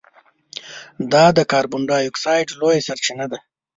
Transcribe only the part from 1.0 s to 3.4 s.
دا د کاربن ډای اکسایډ لویه سرچینه ده.